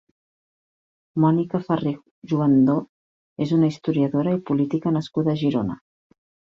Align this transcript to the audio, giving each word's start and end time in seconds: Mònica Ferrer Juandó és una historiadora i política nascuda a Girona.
Mònica 1.25 1.61
Ferrer 1.67 1.93
Juandó 2.33 2.79
és 3.47 3.55
una 3.59 3.73
historiadora 3.75 4.37
i 4.41 4.45
política 4.53 4.99
nascuda 5.01 5.35
a 5.37 5.41
Girona. 5.47 5.83